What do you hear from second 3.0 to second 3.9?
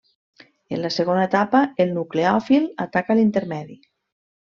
l'intermedi.